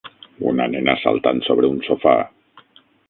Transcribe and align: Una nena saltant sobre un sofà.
Una 0.51 0.65
nena 0.75 0.95
saltant 1.03 1.43
sobre 1.49 1.69
un 1.75 1.77
sofà. 1.91 2.17